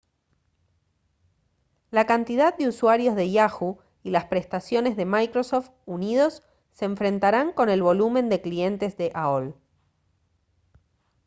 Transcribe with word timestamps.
la 1.91 2.07
cantidad 2.07 2.57
de 2.57 2.67
usuarios 2.67 3.15
de 3.15 3.29
yahoo 3.29 3.77
y 4.01 4.09
las 4.09 4.25
prestaciones 4.25 4.95
de 4.97 5.05
microsoft 5.05 5.69
unidos 5.85 6.41
se 6.71 6.85
enfrentarán 6.85 7.51
con 7.53 7.69
el 7.69 7.83
volumen 7.83 8.27
de 8.27 8.41
clientes 8.41 8.97
de 8.97 9.11
aol 9.13 9.55